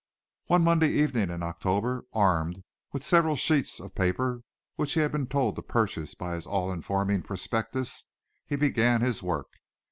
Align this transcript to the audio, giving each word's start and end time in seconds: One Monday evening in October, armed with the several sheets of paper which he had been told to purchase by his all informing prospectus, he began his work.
One 0.47 0.63
Monday 0.63 0.89
evening 0.91 1.29
in 1.29 1.43
October, 1.43 2.05
armed 2.11 2.63
with 2.91 3.03
the 3.03 3.07
several 3.07 3.35
sheets 3.35 3.79
of 3.79 3.93
paper 3.93 4.41
which 4.75 4.93
he 4.93 4.99
had 5.01 5.11
been 5.11 5.27
told 5.27 5.55
to 5.57 5.61
purchase 5.61 6.15
by 6.15 6.33
his 6.33 6.47
all 6.47 6.71
informing 6.71 7.21
prospectus, 7.21 8.05
he 8.47 8.55
began 8.55 9.01
his 9.01 9.21
work. 9.21 9.57